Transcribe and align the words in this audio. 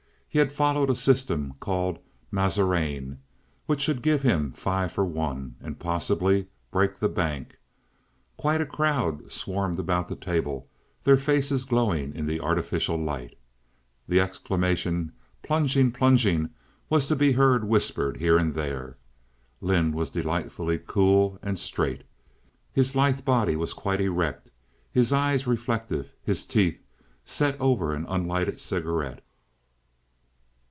He 0.33 0.39
had 0.39 0.53
followed 0.53 0.89
a 0.89 0.95
system 0.95 1.55
called 1.59 1.99
Mazarin, 2.31 3.19
which 3.65 3.81
should 3.81 4.01
give 4.01 4.21
him 4.21 4.53
five 4.53 4.93
for 4.93 5.03
one, 5.03 5.55
and 5.59 5.77
possibly 5.77 6.47
break 6.71 6.99
the 6.99 7.09
bank. 7.09 7.57
Quite 8.37 8.61
a 8.61 8.65
crowd 8.65 9.29
swarmed 9.29 9.77
about 9.77 10.07
the 10.07 10.15
table, 10.15 10.69
their 11.03 11.17
faces 11.17 11.65
glowing 11.65 12.13
in 12.13 12.27
the 12.27 12.39
artificial 12.39 12.95
light. 12.95 13.37
The 14.07 14.21
exclamation 14.21 15.11
"plunging!" 15.43 15.91
"plunging!" 15.91 16.51
was 16.89 17.07
to 17.07 17.15
be 17.17 17.33
heard 17.33 17.65
whispered 17.65 18.15
here 18.15 18.37
and 18.37 18.55
there. 18.55 18.95
Lynde 19.59 19.95
was 19.95 20.09
delightfully 20.09 20.79
cool 20.87 21.39
and 21.43 21.59
straight. 21.59 22.05
His 22.71 22.95
lithe 22.95 23.25
body 23.25 23.57
was 23.57 23.73
quite 23.73 23.99
erect, 23.99 24.49
his 24.89 25.11
eyes 25.11 25.45
reflective, 25.45 26.13
his 26.23 26.45
teeth 26.45 26.81
set 27.25 27.59
over 27.59 27.93
an 27.93 28.05
unlighted 28.07 28.61
cigarette. 28.61 29.25